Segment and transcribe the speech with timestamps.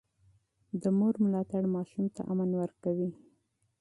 [0.81, 3.09] د مور ملاتړ ماشوم ته امن ورکوي.